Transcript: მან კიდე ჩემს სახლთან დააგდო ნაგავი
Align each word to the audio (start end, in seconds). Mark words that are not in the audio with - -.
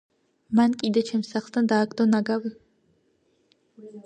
მან 0.59 0.71
კიდე 0.83 1.03
ჩემს 1.11 1.29
სახლთან 1.35 1.69
დააგდო 1.73 2.09
ნაგავი 2.15 2.53